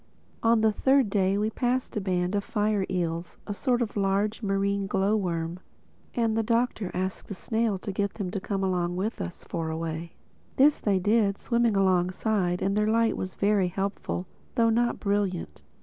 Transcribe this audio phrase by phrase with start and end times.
[0.41, 4.41] On the third day we passed a band of fire eels, a sort of large,
[4.41, 5.59] marine glow worm;
[6.15, 9.77] and the Doctor asked the snail to get them to come with us for a
[9.77, 10.13] way.
[10.55, 14.25] This they did, swimming alongside; and their light was very helpful,
[14.55, 15.61] though not brilliant.